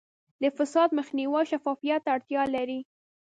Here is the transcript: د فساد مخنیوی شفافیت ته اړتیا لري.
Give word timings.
د 0.41 0.43
فساد 0.57 0.89
مخنیوی 0.99 1.41
شفافیت 1.51 2.01
ته 2.03 2.09
اړتیا 2.15 2.43
لري. 2.55 2.79